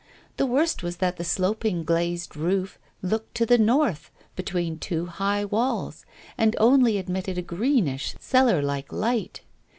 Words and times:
The 0.37 0.47
worst 0.47 0.81
was 0.81 0.97
that 0.97 1.17
the 1.17 1.23
sloping 1.23 1.83
glazed 1.83 2.35
roof 2.35 2.79
looked 3.03 3.35
to 3.35 3.45
the 3.45 3.59
north, 3.59 4.09
between 4.35 4.79
two 4.79 5.05
high 5.05 5.45
walls, 5.45 6.07
and 6.39 6.55
only 6.59 6.97
admitted 6.97 7.37
a 7.37 7.43
greenish 7.43 8.15
cellar 8.19 8.63
like 8.63 8.91
light. 8.91 9.41